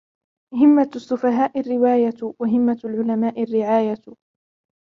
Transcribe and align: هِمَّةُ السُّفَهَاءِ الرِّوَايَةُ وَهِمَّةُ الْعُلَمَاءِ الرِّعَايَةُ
هِمَّةُ 0.53 0.89
السُّفَهَاءِ 0.95 1.59
الرِّوَايَةُ 1.59 2.33
وَهِمَّةُ 2.39 2.79
الْعُلَمَاءِ 2.85 3.43
الرِّعَايَةُ 3.43 4.05